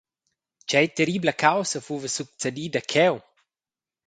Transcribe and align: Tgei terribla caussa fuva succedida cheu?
Tgei 0.67 0.87
terribla 0.97 1.33
caussa 1.43 1.79
fuva 1.87 2.09
succedida 2.17 2.81
cheu? 2.91 3.15